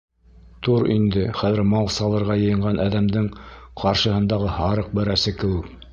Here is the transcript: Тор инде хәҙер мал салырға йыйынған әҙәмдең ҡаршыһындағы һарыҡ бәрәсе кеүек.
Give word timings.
Тор 0.67 0.85
инде 0.93 1.25
хәҙер 1.41 1.61
мал 1.73 1.91
салырға 1.97 2.39
йыйынған 2.45 2.81
әҙәмдең 2.87 3.29
ҡаршыһындағы 3.83 4.53
һарыҡ 4.59 4.93
бәрәсе 4.99 5.37
кеүек. 5.45 5.71